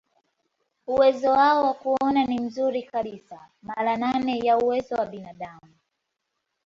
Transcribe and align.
Uwezo 0.87 1.29
wao 1.31 1.63
wa 1.65 1.73
kuona 1.73 2.25
ni 2.25 2.39
mzuri 2.39 2.83
kabisa, 2.83 3.47
mara 3.61 3.97
nane 3.97 4.39
ya 4.39 4.57
uwezo 4.57 4.95
wa 4.95 5.05
binadamu. 5.05 5.73